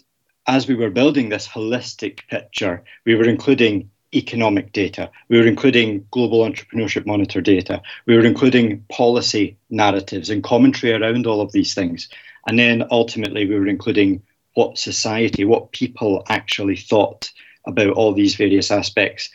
as 0.49 0.67
we 0.67 0.75
were 0.75 0.91
building 0.91 1.29
this 1.29 1.47
holistic 1.47 2.27
picture, 2.29 2.83
we 3.07 3.15
were 3.15 3.29
including 3.29 3.91
economic 4.15 4.73
data, 4.73 5.11
we 5.29 5.39
were 5.39 5.47
including 5.47 6.07
global 6.11 6.41
entrepreneurship 6.41 7.07
monitor 7.07 7.41
data, 7.41 7.81
we 8.07 8.17
were 8.17 8.25
including 8.25 8.85
policy 8.91 9.57
narratives 9.71 10.31
and 10.31 10.43
commentary 10.43 10.93
around 10.93 11.27
all 11.27 11.41
of 11.41 11.53
these 11.53 11.75
things. 11.75 12.09
And 12.47 12.59
then 12.59 12.85
ultimately, 12.91 13.47
we 13.47 13.59
were 13.59 13.69
including 13.69 14.23
what 14.55 14.79
society, 14.79 15.45
what 15.45 15.73
people 15.73 16.25
actually 16.29 16.77
thought 16.77 17.31
about 17.67 17.91
all 17.91 18.13
these 18.13 18.35
various 18.35 18.71
aspects. 18.71 19.31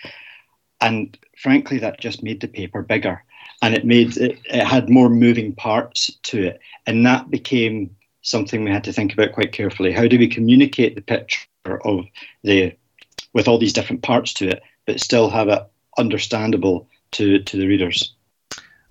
And 0.81 1.17
frankly, 1.37 1.79
that 1.79 1.99
just 1.99 2.23
made 2.23 2.41
the 2.41 2.47
paper 2.47 2.81
bigger 2.81 3.23
and 3.61 3.73
it 3.73 3.85
made 3.85 4.17
it, 4.17 4.39
it 4.45 4.63
had 4.63 4.89
more 4.89 5.09
moving 5.09 5.53
parts 5.53 6.11
to 6.23 6.43
it. 6.43 6.59
And 6.85 7.05
that 7.05 7.29
became 7.29 7.95
something 8.21 8.63
we 8.63 8.71
had 8.71 8.83
to 8.83 8.93
think 8.93 9.13
about 9.13 9.33
quite 9.33 9.53
carefully. 9.53 9.91
How 9.91 10.07
do 10.07 10.19
we 10.19 10.27
communicate 10.27 10.95
the 10.95 11.01
picture 11.01 11.47
of 11.85 12.05
the 12.43 12.73
with 13.33 13.47
all 13.47 13.57
these 13.57 13.73
different 13.73 14.01
parts 14.01 14.33
to 14.35 14.47
it, 14.47 14.61
but 14.85 14.99
still 14.99 15.29
have 15.29 15.47
it 15.47 15.63
understandable 15.97 16.87
to, 17.11 17.39
to 17.39 17.57
the 17.57 17.67
readers? 17.67 18.13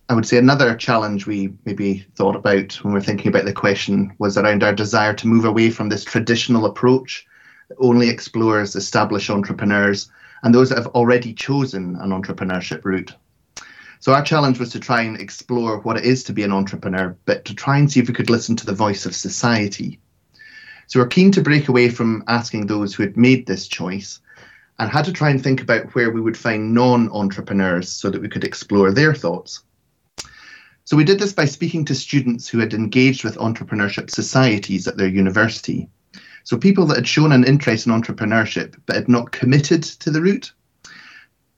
I 0.09 0.15
would 0.15 0.27
say 0.27 0.39
another 0.39 0.77
challenge 0.77 1.27
we 1.27 1.53
maybe 1.65 2.07
thought 2.15 2.37
about 2.37 2.75
when 2.85 2.95
we 2.95 3.01
are 3.01 3.03
thinking 3.03 3.29
about 3.29 3.45
the 3.45 3.53
question 3.53 4.15
was 4.19 4.39
around 4.39 4.63
our 4.63 4.73
desire 4.73 5.15
to 5.15 5.27
move 5.27 5.45
away 5.45 5.71
from 5.71 5.89
this 5.89 6.05
traditional 6.05 6.67
approach 6.67 7.27
that 7.69 7.77
only 7.81 8.09
explores 8.09 8.77
established 8.77 9.31
entrepreneurs 9.31 10.09
and 10.45 10.55
those 10.55 10.69
that 10.69 10.79
have 10.79 10.87
already 10.89 11.35
chosen 11.35 11.97
an 11.97 12.11
entrepreneurship 12.11 12.85
route. 12.85 13.13
So 13.99 14.13
our 14.13 14.23
challenge 14.23 14.61
was 14.61 14.71
to 14.71 14.81
try 14.81 15.03
and 15.03 15.21
explore 15.21 15.81
what 15.81 15.97
it 15.97 16.05
is 16.05 16.23
to 16.25 16.33
be 16.33 16.45
an 16.45 16.53
entrepreneur, 16.53 17.17
but 17.25 17.45
to 17.47 17.55
try 17.55 17.79
and 17.79 17.91
see 17.91 17.99
if 17.99 18.07
we 18.07 18.15
could 18.15 18.31
listen 18.31 18.55
to 18.57 18.67
the 18.67 18.75
voice 18.75 19.07
of 19.07 19.15
society. 19.17 19.99
So 20.87 21.01
we're 21.01 21.09
keen 21.09 21.33
to 21.33 21.43
break 21.43 21.67
away 21.67 21.89
from 21.89 22.23
asking 22.29 22.67
those 22.67 22.95
who 22.95 23.03
had 23.03 23.17
made 23.17 23.47
this 23.47 23.67
choice 23.67 24.21
and 24.79 24.91
had 24.91 25.05
to 25.07 25.13
try 25.13 25.31
and 25.31 25.43
think 25.43 25.63
about 25.63 25.95
where 25.95 26.11
we 26.11 26.21
would 26.21 26.37
find 26.37 26.75
non 26.75 27.11
entrepreneurs 27.11 27.91
so 27.91 28.11
that 28.11 28.21
we 28.21 28.29
could 28.29 28.45
explore 28.45 28.91
their 28.91 29.15
thoughts. 29.15 29.63
So 30.85 30.97
we 30.97 31.05
did 31.05 31.19
this 31.19 31.33
by 31.33 31.47
speaking 31.47 31.85
to 31.87 31.95
students 31.95 32.49
who 32.49 32.59
had 32.59 32.73
engaged 32.73 33.25
with 33.25 33.37
entrepreneurship 33.39 34.11
societies 34.11 34.87
at 34.87 34.97
their 34.97 35.09
university. 35.09 35.89
So 36.45 36.57
people 36.57 36.87
that 36.87 36.97
had 36.97 37.09
shown 37.09 37.33
an 37.33 37.45
interest 37.45 37.87
in 37.87 37.93
entrepreneurship 37.93 38.77
but 38.87 38.97
had 38.97 39.09
not 39.09 39.33
committed 39.33 39.83
to 39.83 40.11
the 40.11 40.23
route 40.23 40.53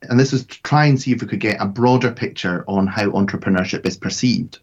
and 0.03 0.19
this 0.19 0.33
was 0.33 0.45
to 0.47 0.63
try 0.63 0.87
and 0.87 1.01
see 1.01 1.13
if 1.13 1.21
we 1.21 1.29
could 1.29 1.41
get 1.41 1.61
a 1.61 1.67
broader 1.67 2.13
picture 2.13 2.65
on 2.69 2.87
how 2.87 3.11
entrepreneurship 3.11 3.87
is 3.87 3.97
perceived. 3.97 4.59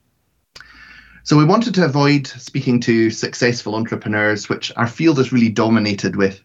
So 1.23 1.37
we 1.37 1.45
wanted 1.45 1.73
to 1.75 1.85
avoid 1.85 2.27
speaking 2.27 2.79
to 2.81 3.09
successful 3.09 3.75
entrepreneurs, 3.75 4.47
which 4.47 4.71
our 4.75 4.87
field 4.87 5.19
is 5.19 5.33
really 5.33 5.49
dominated 5.49 6.15
with, 6.15 6.41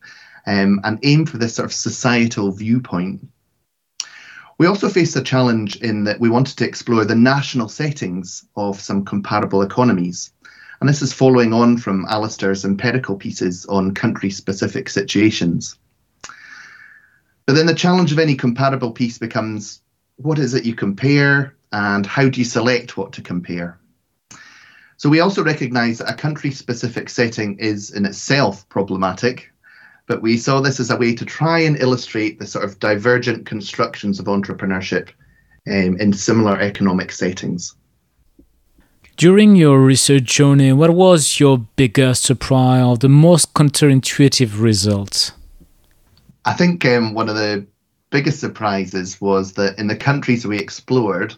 um, 0.47 0.81
and 0.85 0.99
aim 1.03 1.27
for 1.27 1.39
this 1.39 1.55
sort 1.55 1.67
of 1.67 1.73
societal 1.73 2.53
viewpoint. 2.53 3.27
We 4.59 4.67
also 4.67 4.89
faced 4.89 5.17
a 5.17 5.23
challenge 5.23 5.77
in 5.77 6.05
that 6.05 6.21
we 6.21 6.29
wanted 6.29 6.59
to 6.59 6.67
explore 6.67 7.05
the 7.05 7.15
national 7.15 7.69
settings 7.69 8.45
of 8.57 8.81
some 8.81 9.05
comparable 9.05 9.63
economies. 9.63 10.33
And 10.81 10.89
this 10.89 11.03
is 11.03 11.13
following 11.13 11.53
on 11.53 11.79
from 11.79 12.07
Alistair's 12.09 12.65
empirical 12.65 13.17
pieces 13.17 13.65
on 13.67 13.95
country 13.95 14.31
specific 14.31 14.89
situations. 14.89 15.77
But 17.47 17.55
then 17.55 17.67
the 17.67 17.75
challenge 17.75 18.13
of 18.13 18.19
any 18.19 18.35
comparable 18.35 18.93
piece 18.93 19.19
becomes 19.19 19.83
what 20.17 20.39
is 20.39 20.55
it 20.55 20.65
you 20.65 20.75
compare 20.75 21.57
and 21.73 22.05
how 22.05 22.29
do 22.29 22.39
you 22.39 22.45
select 22.45 22.97
what 22.97 23.13
to 23.15 23.23
compare? 23.23 23.79
So 24.99 25.09
we 25.09 25.21
also 25.21 25.43
recognise 25.43 25.99
that 25.99 26.11
a 26.11 26.15
country 26.15 26.51
specific 26.51 27.09
setting 27.09 27.59
is 27.59 27.91
in 27.91 28.05
itself 28.05 28.69
problematic, 28.69 29.51
but 30.11 30.23
we 30.23 30.37
saw 30.37 30.61
this 30.61 30.81
as 30.81 30.91
a 30.91 30.97
way 30.97 31.15
to 31.15 31.25
try 31.25 31.61
and 31.61 31.81
illustrate 31.81 32.41
the 32.41 32.47
sort 32.47 32.65
of 32.65 32.81
divergent 32.81 33.47
constructions 33.47 34.19
of 34.19 34.27
entrepreneurship 34.27 35.11
um, 35.69 35.97
in 36.01 36.13
similar 36.13 36.59
economic 36.59 37.13
settings. 37.13 37.77
During 39.17 39.55
your 39.55 39.81
research 39.81 40.25
journey, 40.25 40.73
what 40.73 40.91
was 40.91 41.39
your 41.39 41.59
biggest 41.77 42.25
surprise 42.25 42.83
or 42.83 42.97
the 42.97 43.09
most 43.09 43.55
counterintuitive 43.55 44.61
result? 44.61 45.33
I 46.45 46.55
think 46.55 46.85
um, 46.87 47.15
one 47.15 47.29
of 47.29 47.37
the 47.37 47.65
biggest 48.11 48.41
surprises 48.41 49.21
was 49.21 49.53
that 49.53 49.79
in 49.79 49.87
the 49.87 49.95
countries 49.95 50.45
we 50.45 50.59
explored, 50.59 51.37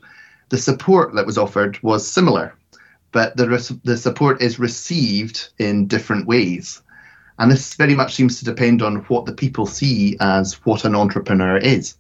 the 0.49 0.57
support 0.57 1.15
that 1.15 1.27
was 1.27 1.37
offered 1.37 1.79
was 1.83 2.11
similar, 2.11 2.55
but 3.11 3.37
the, 3.37 3.51
res- 3.51 3.81
the 3.85 3.99
support 3.99 4.41
is 4.41 4.59
received 4.59 5.51
in 5.59 5.89
different 5.89 6.27
ways. 6.27 6.81
And 7.39 7.51
this 7.51 7.75
very 7.75 7.95
much 7.95 8.15
seems 8.15 8.39
to 8.39 8.45
depend 8.45 8.83
on 8.83 8.97
what 9.09 9.27
the 9.27 9.33
people 9.33 9.67
see 9.67 10.17
as 10.21 10.55
what 10.65 10.85
an 10.85 10.95
entrepreneur 10.95 11.57
is. 11.57 11.97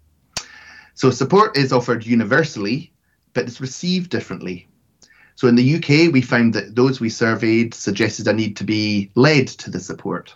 So 0.94 1.10
support 1.10 1.56
is 1.56 1.72
offered 1.72 2.06
universally, 2.06 2.92
but 3.32 3.44
it's 3.44 3.60
received 3.60 4.10
differently. 4.10 4.68
So 5.36 5.48
in 5.48 5.54
the 5.54 5.76
UK, 5.76 6.12
we 6.12 6.20
found 6.20 6.54
that 6.54 6.76
those 6.76 7.00
we 7.00 7.08
surveyed 7.08 7.74
suggested 7.74 8.28
a 8.28 8.32
need 8.32 8.56
to 8.58 8.64
be 8.64 9.10
led 9.14 9.48
to 9.48 9.70
the 9.70 9.80
support. 9.80 10.34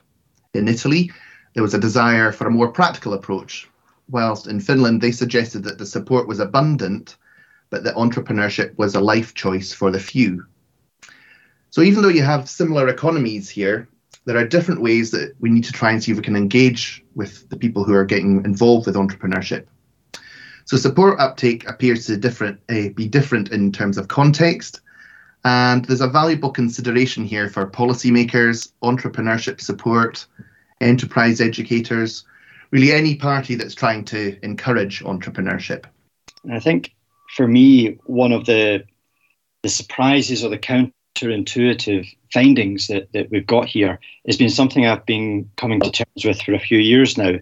In 0.54 0.68
Italy, 0.68 1.12
there 1.54 1.62
was 1.62 1.74
a 1.74 1.78
desire 1.78 2.32
for 2.32 2.46
a 2.46 2.50
more 2.50 2.72
practical 2.72 3.12
approach, 3.12 3.68
whilst 4.08 4.46
in 4.46 4.60
Finland, 4.60 5.00
they 5.00 5.12
suggested 5.12 5.62
that 5.64 5.78
the 5.78 5.86
support 5.86 6.26
was 6.26 6.40
abundant, 6.40 7.16
but 7.70 7.84
that 7.84 7.94
entrepreneurship 7.94 8.76
was 8.78 8.94
a 8.94 9.00
life 9.00 9.34
choice 9.34 9.72
for 9.72 9.90
the 9.90 10.00
few. 10.00 10.44
So 11.70 11.82
even 11.82 12.02
though 12.02 12.08
you 12.08 12.22
have 12.22 12.48
similar 12.48 12.88
economies 12.88 13.50
here, 13.50 13.88
there 14.26 14.36
are 14.36 14.46
different 14.46 14.82
ways 14.82 15.12
that 15.12 15.34
we 15.40 15.48
need 15.48 15.64
to 15.64 15.72
try 15.72 15.92
and 15.92 16.02
see 16.02 16.10
if 16.10 16.18
we 16.18 16.22
can 16.22 16.36
engage 16.36 17.02
with 17.14 17.48
the 17.48 17.56
people 17.56 17.84
who 17.84 17.94
are 17.94 18.04
getting 18.04 18.44
involved 18.44 18.86
with 18.86 18.96
entrepreneurship. 18.96 19.66
So 20.64 20.76
support 20.76 21.20
uptake 21.20 21.66
appears 21.68 22.06
to 22.06 22.16
different, 22.16 22.60
uh, 22.68 22.88
be 22.94 23.06
different 23.08 23.52
in 23.52 23.70
terms 23.70 23.96
of 23.96 24.08
context, 24.08 24.80
and 25.44 25.84
there's 25.84 26.00
a 26.00 26.08
valuable 26.08 26.50
consideration 26.50 27.24
here 27.24 27.48
for 27.48 27.70
policymakers, 27.70 28.72
entrepreneurship 28.82 29.60
support, 29.60 30.26
enterprise 30.80 31.40
educators, 31.40 32.24
really 32.72 32.90
any 32.90 33.14
party 33.14 33.54
that's 33.54 33.76
trying 33.76 34.04
to 34.06 34.36
encourage 34.42 35.04
entrepreneurship. 35.04 35.84
I 36.50 36.58
think 36.58 36.96
for 37.36 37.46
me, 37.46 37.98
one 38.06 38.32
of 38.32 38.44
the 38.46 38.84
the 39.62 39.68
surprises 39.68 40.44
or 40.44 40.50
the 40.50 40.58
counterintuitive 41.16 42.14
findings 42.32 42.86
that, 42.88 43.12
that 43.12 43.30
we've 43.30 43.46
got 43.46 43.66
here 43.66 43.98
has 44.26 44.36
been 44.36 44.50
something 44.50 44.86
I've 44.86 45.06
been 45.06 45.50
coming 45.56 45.80
to 45.80 45.90
terms 45.90 46.24
with 46.24 46.40
for 46.42 46.54
a 46.54 46.58
few 46.58 46.78
years 46.78 47.16
now. 47.16 47.34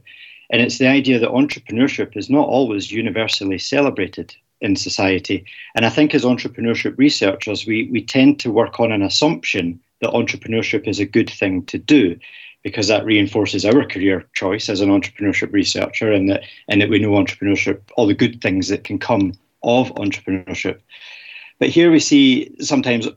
And 0.50 0.62
it's 0.62 0.78
the 0.78 0.88
idea 0.88 1.18
that 1.18 1.30
entrepreneurship 1.30 2.16
is 2.16 2.30
not 2.30 2.46
always 2.48 2.92
universally 2.92 3.58
celebrated 3.58 4.34
in 4.60 4.76
society. 4.76 5.44
And 5.74 5.84
I 5.84 5.90
think 5.90 6.14
as 6.14 6.24
entrepreneurship 6.24 6.96
researchers, 6.96 7.66
we, 7.66 7.88
we 7.90 8.04
tend 8.04 8.40
to 8.40 8.52
work 8.52 8.78
on 8.78 8.92
an 8.92 9.02
assumption 9.02 9.80
that 10.00 10.10
entrepreneurship 10.10 10.86
is 10.86 11.00
a 11.00 11.06
good 11.06 11.30
thing 11.30 11.64
to 11.66 11.78
do 11.78 12.18
because 12.62 12.88
that 12.88 13.04
reinforces 13.04 13.64
our 13.64 13.84
career 13.84 14.26
choice 14.34 14.68
as 14.68 14.80
an 14.80 14.88
entrepreneurship 14.88 15.52
researcher 15.52 16.10
and 16.10 16.30
that 16.30 16.44
and 16.68 16.80
that 16.80 16.88
we 16.88 16.98
know 16.98 17.10
entrepreneurship, 17.10 17.80
all 17.96 18.06
the 18.06 18.14
good 18.14 18.40
things 18.40 18.68
that 18.68 18.84
can 18.84 18.98
come 18.98 19.34
of 19.62 19.94
entrepreneurship. 19.96 20.80
But 21.58 21.68
here 21.68 21.90
we 21.90 22.00
see 22.00 22.54
sometimes 22.60 23.08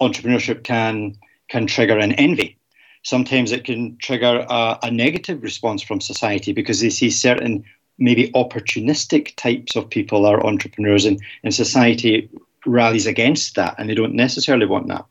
entrepreneurship 0.00 0.64
can 0.64 1.16
can 1.48 1.66
trigger 1.66 1.98
an 1.98 2.12
envy. 2.12 2.56
Sometimes 3.02 3.50
it 3.50 3.64
can 3.64 3.96
trigger 3.98 4.46
a, 4.48 4.78
a 4.84 4.90
negative 4.90 5.42
response 5.42 5.82
from 5.82 6.00
society 6.00 6.52
because 6.52 6.80
they 6.80 6.90
see 6.90 7.10
certain 7.10 7.64
maybe 7.98 8.30
opportunistic 8.32 9.34
types 9.36 9.76
of 9.76 9.90
people 9.90 10.26
are 10.26 10.46
entrepreneurs 10.46 11.04
and, 11.04 11.20
and 11.42 11.54
society 11.54 12.30
rallies 12.66 13.06
against 13.06 13.56
that 13.56 13.74
and 13.78 13.88
they 13.88 13.94
don't 13.94 14.14
necessarily 14.14 14.66
want 14.66 14.88
that. 14.88 15.04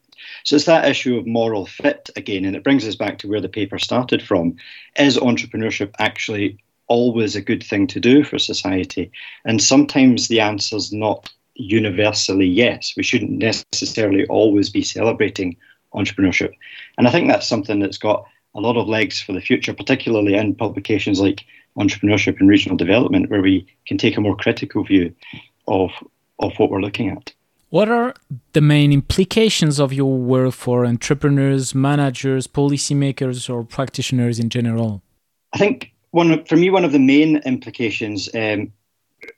So 0.44 0.56
it's 0.56 0.66
that 0.66 0.88
issue 0.88 1.18
of 1.18 1.28
moral 1.28 1.66
fit 1.66 2.10
again, 2.16 2.46
and 2.46 2.56
it 2.56 2.64
brings 2.64 2.88
us 2.88 2.96
back 2.96 3.20
to 3.20 3.28
where 3.28 3.42
the 3.42 3.50
paper 3.50 3.78
started 3.78 4.22
from. 4.22 4.56
Is 4.98 5.18
entrepreneurship 5.18 5.94
actually 6.00 6.58
always 6.88 7.36
a 7.36 7.42
good 7.42 7.64
thing 7.64 7.88
to 7.88 8.00
do 8.00 8.24
for 8.24 8.40
society? 8.40 9.12
And 9.46 9.62
sometimes 9.62 10.28
the 10.28 10.40
answer 10.40 10.76
is 10.78 10.94
not 10.94 11.32
universally 11.60 12.48
yes. 12.48 12.94
We 12.96 13.04
shouldn't 13.04 13.32
necessarily 13.32 14.26
always 14.28 14.70
be 14.70 14.82
celebrating 14.82 15.58
entrepreneurship. 15.94 16.54
And 16.98 17.08
I 17.08 17.12
think 17.12 17.28
that's 17.28 17.48
something 17.48 17.80
that's 17.80 17.98
got 17.98 18.26
a 18.56 18.62
lot 18.62 18.78
of 18.78 18.88
legs 18.88 19.22
for 19.22 19.34
the 19.34 19.42
future, 19.42 19.74
particularly 19.74 20.36
in 20.36 20.56
publications 20.56 21.20
like 21.20 21.46
Entrepreneurship 21.78 22.40
and 22.40 22.50
Regional 22.50 22.78
Development, 22.78 23.30
where 23.30 23.42
we 23.42 23.68
can 23.86 23.98
take 23.98 24.18
a 24.18 24.22
more 24.22 24.36
critical 24.36 24.84
view 24.84 25.14
of, 25.68 25.92
of 26.40 26.58
what 26.58 26.72
we're 26.72 26.82
looking 26.82 27.10
at. 27.10 27.34
What 27.70 27.90
are 27.90 28.16
the 28.54 28.62
main 28.62 28.92
implications 28.92 29.80
of 29.80 29.94
your 29.94 30.18
work 30.18 30.54
for 30.54 30.86
entrepreneurs, 30.86 31.76
managers, 31.76 32.48
policymakers, 32.48 33.50
or 33.50 33.64
practitioners 33.64 34.40
in 34.40 34.50
general? 34.50 35.04
I 35.54 35.60
think 35.60 35.94
one 36.12 36.44
for 36.46 36.56
me 36.56 36.72
one 36.72 36.84
of 36.84 36.92
the 36.92 37.00
main 37.00 37.38
implications 37.46 38.28
um, 38.34 38.72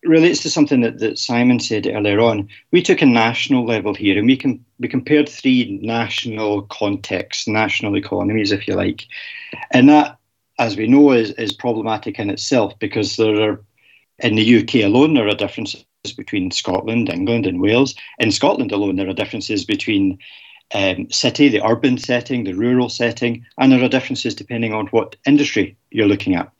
relates 0.03 0.41
to 0.41 0.50
something 0.50 0.81
that, 0.81 1.00
that 1.00 1.17
Simon 1.17 1.59
said 1.59 1.88
earlier 1.88 2.19
on. 2.19 2.47
We 2.71 2.81
took 2.81 3.01
a 3.01 3.05
national 3.05 3.65
level 3.65 3.93
here, 3.93 4.17
and 4.17 4.27
we 4.27 4.38
can 4.38 4.63
we 4.79 4.88
compared 4.88 5.29
three 5.29 5.79
national 5.81 6.63
contexts, 6.63 7.47
national 7.47 7.95
economies, 7.95 8.51
if 8.51 8.67
you 8.67 8.75
like, 8.75 9.05
and 9.71 9.89
that, 9.89 10.17
as 10.59 10.75
we 10.75 10.88
know, 10.88 11.11
is 11.11 11.31
is 11.31 11.53
problematic 11.53 12.19
in 12.19 12.29
itself 12.29 12.77
because 12.79 13.15
there 13.15 13.51
are 13.51 13.61
in 14.19 14.35
the 14.35 14.59
UK 14.59 14.75
alone 14.85 15.13
there 15.13 15.27
are 15.27 15.35
differences 15.35 15.85
between 16.15 16.51
Scotland, 16.51 17.09
England, 17.09 17.45
and 17.45 17.61
Wales. 17.61 17.95
In 18.19 18.31
Scotland 18.31 18.71
alone, 18.71 18.95
there 18.95 19.09
are 19.09 19.13
differences 19.13 19.65
between 19.65 20.17
um, 20.73 21.09
city, 21.11 21.50
the 21.50 21.65
urban 21.65 21.97
setting, 21.97 22.43
the 22.43 22.53
rural 22.53 22.89
setting, 22.89 23.45
and 23.57 23.71
there 23.71 23.83
are 23.83 23.89
differences 23.89 24.35
depending 24.35 24.73
on 24.73 24.88
what 24.88 25.15
industry 25.25 25.75
you're 25.89 26.07
looking 26.07 26.35
at. 26.35 26.51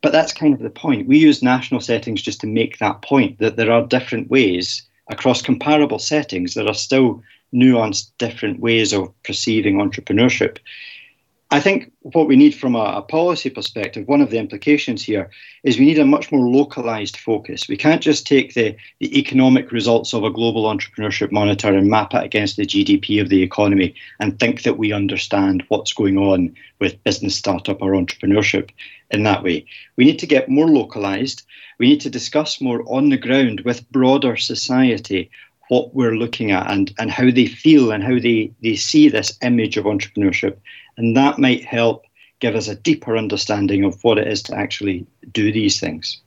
But 0.00 0.12
that's 0.12 0.32
kind 0.32 0.54
of 0.54 0.60
the 0.60 0.70
point. 0.70 1.08
We 1.08 1.18
use 1.18 1.42
national 1.42 1.80
settings 1.80 2.22
just 2.22 2.40
to 2.42 2.46
make 2.46 2.78
that 2.78 3.02
point 3.02 3.38
that 3.38 3.56
there 3.56 3.72
are 3.72 3.86
different 3.86 4.30
ways 4.30 4.82
across 5.08 5.42
comparable 5.42 5.98
settings. 5.98 6.54
There 6.54 6.68
are 6.68 6.74
still 6.74 7.22
nuanced 7.52 8.10
different 8.18 8.60
ways 8.60 8.92
of 8.92 9.12
perceiving 9.22 9.76
entrepreneurship. 9.76 10.58
I 11.50 11.60
think 11.60 11.90
what 12.00 12.28
we 12.28 12.36
need 12.36 12.54
from 12.54 12.74
a, 12.74 12.96
a, 12.96 13.02
policy 13.02 13.48
perspective, 13.48 14.06
one 14.06 14.20
of 14.20 14.28
the 14.28 14.38
implications 14.38 15.02
here 15.02 15.30
is 15.62 15.78
we 15.78 15.86
need 15.86 15.98
a 15.98 16.04
much 16.04 16.30
more 16.30 16.46
localized 16.46 17.16
focus. 17.16 17.66
We 17.70 17.76
can't 17.78 18.02
just 18.02 18.26
take 18.26 18.52
the, 18.52 18.76
the 19.00 19.18
economic 19.18 19.72
results 19.72 20.12
of 20.12 20.24
a 20.24 20.30
global 20.30 20.64
entrepreneurship 20.64 21.32
monitor 21.32 21.72
and 21.72 21.88
map 21.88 22.12
it 22.12 22.22
against 22.22 22.58
the 22.58 22.66
GDP 22.66 23.22
of 23.22 23.30
the 23.30 23.42
economy 23.42 23.94
and 24.20 24.38
think 24.38 24.62
that 24.64 24.76
we 24.76 24.92
understand 24.92 25.64
what's 25.68 25.94
going 25.94 26.18
on 26.18 26.54
with 26.80 27.02
business 27.04 27.36
startup 27.36 27.80
or 27.80 27.92
entrepreneurship 27.92 28.68
in 29.10 29.22
that 29.24 29.42
way. 29.42 29.66
We 29.96 30.04
need 30.04 30.18
to 30.20 30.26
get 30.26 30.48
more 30.48 30.68
localized. 30.68 31.42
We 31.78 31.88
need 31.88 32.00
to 32.02 32.10
discuss 32.10 32.60
more 32.60 32.82
on 32.86 33.08
the 33.08 33.16
ground 33.16 33.60
with 33.60 33.90
broader 33.90 34.36
society 34.36 35.30
what 35.68 35.94
we're 35.94 36.16
looking 36.16 36.50
at 36.50 36.70
and, 36.70 36.94
and 36.98 37.10
how 37.10 37.30
they 37.30 37.46
feel 37.46 37.90
and 37.90 38.02
how 38.02 38.18
they, 38.18 38.52
they 38.62 38.74
see 38.74 39.08
this 39.08 39.36
image 39.42 39.76
of 39.76 39.84
entrepreneurship 39.84 40.56
and 40.98 41.16
that 41.16 41.38
might 41.38 41.64
help 41.64 42.04
give 42.40 42.54
us 42.54 42.68
a 42.68 42.74
deeper 42.74 43.16
understanding 43.16 43.84
of 43.84 44.02
what 44.04 44.18
it 44.18 44.26
is 44.26 44.42
to 44.42 44.54
actually 44.54 45.06
do 45.32 45.52
these 45.52 45.80
things. 45.80 46.20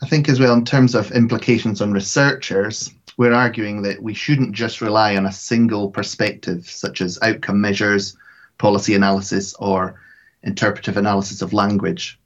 I 0.00 0.06
think, 0.06 0.28
as 0.28 0.38
well, 0.38 0.54
in 0.54 0.64
terms 0.64 0.94
of 0.94 1.10
implications 1.10 1.82
on 1.82 1.92
researchers, 1.92 2.92
we're 3.16 3.32
arguing 3.32 3.82
that 3.82 4.00
we 4.00 4.14
shouldn't 4.14 4.52
just 4.52 4.80
rely 4.80 5.16
on 5.16 5.26
a 5.26 5.32
single 5.32 5.90
perspective, 5.90 6.68
such 6.68 7.00
as 7.00 7.18
outcome 7.20 7.60
measures, 7.60 8.16
policy 8.58 8.94
analysis, 8.94 9.54
or 9.54 10.00
interpretive 10.42 10.96
analysis 10.96 11.42
of 11.42 11.52
language. 11.52 12.18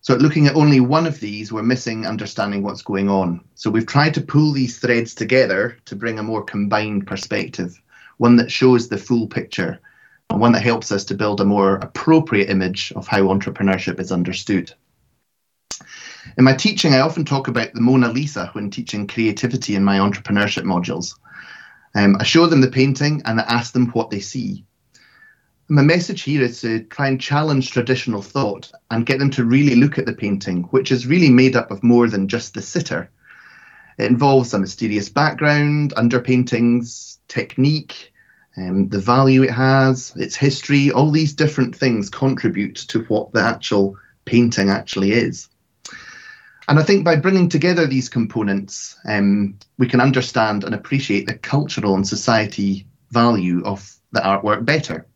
So, 0.00 0.14
looking 0.14 0.46
at 0.46 0.54
only 0.54 0.80
one 0.80 1.06
of 1.06 1.18
these, 1.18 1.52
we're 1.52 1.62
missing 1.62 2.06
understanding 2.06 2.62
what's 2.62 2.82
going 2.82 3.08
on. 3.08 3.40
So, 3.54 3.70
we've 3.70 3.86
tried 3.86 4.14
to 4.14 4.20
pull 4.20 4.52
these 4.52 4.78
threads 4.78 5.14
together 5.14 5.76
to 5.86 5.96
bring 5.96 6.18
a 6.18 6.22
more 6.22 6.44
combined 6.44 7.06
perspective 7.06 7.80
one 8.18 8.36
that 8.36 8.50
shows 8.50 8.88
the 8.88 8.98
full 8.98 9.26
picture, 9.26 9.80
and 10.30 10.40
one 10.40 10.52
that 10.52 10.62
helps 10.62 10.90
us 10.90 11.04
to 11.04 11.14
build 11.14 11.40
a 11.40 11.44
more 11.44 11.76
appropriate 11.76 12.50
image 12.50 12.92
of 12.96 13.06
how 13.06 13.22
entrepreneurship 13.22 14.00
is 14.00 14.12
understood. 14.12 14.72
In 16.38 16.44
my 16.44 16.54
teaching, 16.54 16.94
I 16.94 17.00
often 17.00 17.24
talk 17.24 17.48
about 17.48 17.72
the 17.72 17.80
Mona 17.80 18.10
Lisa 18.10 18.50
when 18.52 18.70
teaching 18.70 19.06
creativity 19.06 19.74
in 19.74 19.84
my 19.84 19.98
entrepreneurship 19.98 20.64
modules. 20.64 21.14
Um, 21.94 22.16
I 22.18 22.24
show 22.24 22.46
them 22.46 22.60
the 22.60 22.70
painting 22.70 23.22
and 23.24 23.40
I 23.40 23.44
ask 23.44 23.72
them 23.72 23.88
what 23.90 24.10
they 24.10 24.20
see. 24.20 24.64
My 25.68 25.82
message 25.82 26.22
here 26.22 26.42
is 26.42 26.60
to 26.60 26.84
try 26.84 27.08
and 27.08 27.20
challenge 27.20 27.72
traditional 27.72 28.22
thought 28.22 28.70
and 28.92 29.04
get 29.04 29.18
them 29.18 29.30
to 29.30 29.44
really 29.44 29.74
look 29.74 29.98
at 29.98 30.06
the 30.06 30.12
painting, 30.12 30.62
which 30.70 30.92
is 30.92 31.08
really 31.08 31.28
made 31.28 31.56
up 31.56 31.72
of 31.72 31.82
more 31.82 32.08
than 32.08 32.28
just 32.28 32.54
the 32.54 32.62
sitter. 32.62 33.10
It 33.98 34.04
involves 34.04 34.54
a 34.54 34.60
mysterious 34.60 35.08
background, 35.08 35.92
underpaintings, 35.96 37.18
technique, 37.26 38.12
um, 38.56 38.88
the 38.90 39.00
value 39.00 39.42
it 39.42 39.50
has, 39.50 40.12
its 40.14 40.36
history, 40.36 40.92
all 40.92 41.10
these 41.10 41.32
different 41.32 41.74
things 41.74 42.10
contribute 42.10 42.76
to 42.88 43.02
what 43.04 43.32
the 43.32 43.42
actual 43.42 43.96
painting 44.24 44.70
actually 44.70 45.12
is. 45.12 45.48
And 46.68 46.78
I 46.78 46.84
think 46.84 47.04
by 47.04 47.16
bringing 47.16 47.48
together 47.48 47.88
these 47.88 48.08
components, 48.08 48.96
um, 49.04 49.58
we 49.78 49.88
can 49.88 50.00
understand 50.00 50.62
and 50.62 50.76
appreciate 50.76 51.26
the 51.26 51.34
cultural 51.34 51.96
and 51.96 52.06
society 52.06 52.86
value 53.10 53.64
of 53.64 53.96
the 54.12 54.20
artwork 54.20 54.64
better. 54.64 55.06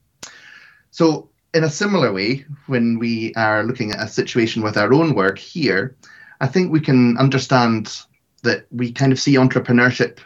So, 0.91 1.29
in 1.53 1.65
a 1.65 1.71
similar 1.71 2.13
way, 2.13 2.45
when 2.67 2.99
we 2.99 3.35
are 3.35 3.65
looking 3.65 3.93
at 3.93 4.03
a 4.03 4.09
situation 4.09 4.63
with 4.63 4.77
our 4.77 4.93
own 4.93 5.15
work 5.15 5.39
here, 5.39 5.97
I 6.41 6.47
think 6.47 6.71
we 6.71 6.81
can 6.81 7.17
understand 7.19 8.03
that 8.43 8.67
we 8.71 8.93
kind 8.93 9.13
of 9.13 9.21
see 9.21 9.35
entrepreneurship 9.35 10.19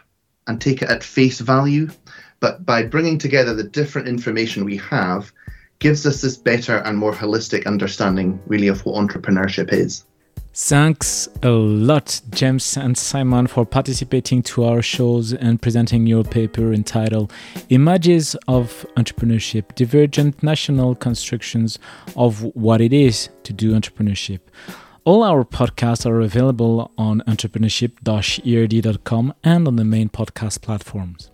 and 0.47 0.61
take 0.61 0.81
it 0.81 0.89
at 0.89 1.03
face 1.03 1.39
value. 1.39 1.89
But 2.39 2.65
by 2.65 2.83
bringing 2.83 3.17
together 3.17 3.53
the 3.53 3.63
different 3.63 4.07
information 4.07 4.65
we 4.65 4.77
have, 4.77 5.31
gives 5.79 6.05
us 6.05 6.21
this 6.21 6.37
better 6.37 6.77
and 6.77 6.97
more 6.97 7.13
holistic 7.13 7.65
understanding, 7.65 8.39
really, 8.45 8.67
of 8.67 8.85
what 8.85 8.95
entrepreneurship 8.95 9.73
is. 9.73 10.05
Thanks 10.57 11.27
a 11.43 11.49
lot, 11.49 12.21
James 12.29 12.77
and 12.77 12.97
Simon, 12.97 13.45
for 13.45 13.65
participating 13.65 14.41
to 14.43 14.63
our 14.63 14.81
shows 14.81 15.33
and 15.33 15.61
presenting 15.61 16.07
your 16.07 16.23
paper 16.23 16.71
entitled 16.71 17.33
Images 17.67 18.37
of 18.47 18.85
Entrepreneurship 18.95 19.75
Divergent 19.75 20.41
National 20.41 20.95
Constructions 20.95 21.77
of 22.15 22.41
What 22.55 22.79
It 22.79 22.93
Is 22.93 23.27
to 23.43 23.51
Do 23.51 23.73
Entrepreneurship. 23.73 24.39
All 25.03 25.23
our 25.23 25.43
podcasts 25.43 26.05
are 26.05 26.21
available 26.21 26.89
on 26.97 27.21
entrepreneurship-erd.com 27.27 29.33
and 29.43 29.67
on 29.67 29.75
the 29.75 29.83
main 29.83 30.07
podcast 30.07 30.61
platforms. 30.61 31.31